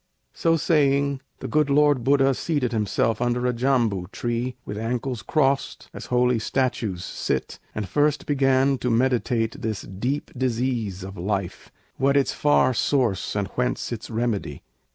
So 0.33 0.57
saying, 0.57 1.21
the 1.41 1.47
good 1.47 1.69
Lord 1.69 2.03
Buddha 2.03 2.33
seated 2.33 2.71
him 2.71 2.87
Under 3.19 3.45
a 3.45 3.53
jambu 3.53 4.09
tree, 4.11 4.55
with 4.65 4.75
ankles 4.75 5.21
crossed, 5.21 5.91
As 5.93 6.07
holy 6.07 6.39
statues 6.39 7.05
sit, 7.05 7.59
and 7.75 7.87
first 7.87 8.25
began 8.25 8.79
To 8.79 8.89
meditate 8.89 9.61
this 9.61 9.83
deep 9.83 10.31
disease 10.35 11.03
of 11.03 11.19
life, 11.19 11.71
What 11.97 12.17
its 12.17 12.33
far 12.33 12.73
source 12.73 13.35
and 13.35 13.45
whence 13.49 13.91
its 13.91 14.09
remedy. 14.09 14.63